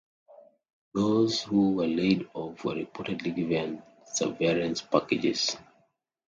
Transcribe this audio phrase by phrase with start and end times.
[0.95, 5.55] Those who were laid off were reportedly given severance packages.